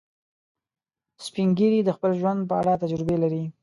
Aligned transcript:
سپین 1.25 1.49
ږیری 1.57 1.79
د 1.83 1.89
خپل 1.97 2.11
ژوند 2.19 2.39
په 2.49 2.53
اړه 2.61 2.73
تجربې 2.83 3.17
لري 3.23 3.43